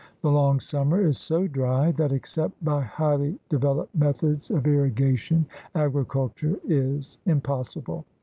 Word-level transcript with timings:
The 0.23 0.31
long 0.31 0.59
summer 0.59 0.99
is 0.99 1.19
so 1.19 1.45
dry 1.45 1.91
that, 1.91 2.11
except 2.11 2.65
by 2.65 2.81
highly 2.81 3.37
developed 3.49 3.93
methods 3.93 4.49
of 4.49 4.65
irrigation, 4.65 5.45
agricul 5.75 6.33
ture 6.33 6.55
is 6.67 7.19
impossible. 7.27 8.05